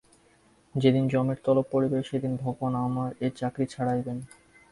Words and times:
যেদিন 0.75 1.05
যমের 1.07 1.37
তলব 1.43 1.65
পড়িবে, 1.71 1.99
সেদিন 2.03 2.33
ভগবান 2.35 2.73
আমার 2.85 3.09
এ 3.21 3.27
চাকরি 3.35 3.65
ছাড়াইবেন। 3.65 4.17